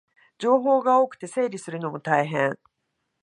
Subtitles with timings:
[0.39, 2.57] 情報が多くて整理するのも大変